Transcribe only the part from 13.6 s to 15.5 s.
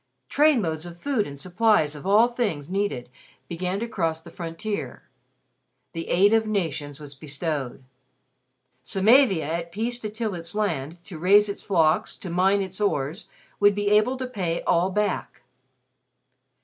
be able to pay all back.